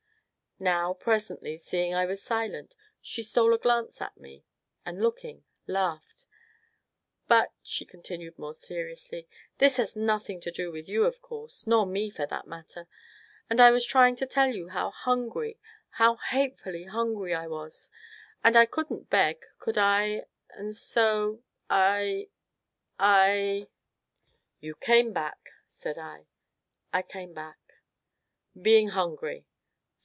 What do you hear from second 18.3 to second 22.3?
and I couldn't beg, could I, and so and so I